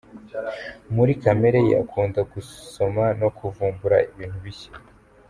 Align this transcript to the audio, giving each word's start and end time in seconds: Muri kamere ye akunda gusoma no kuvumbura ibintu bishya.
Muri 0.95 1.13
kamere 1.23 1.59
ye 1.67 1.75
akunda 1.83 2.19
gusoma 2.33 3.03
no 3.19 3.29
kuvumbura 3.37 3.97
ibintu 4.11 4.37
bishya. 4.45 4.71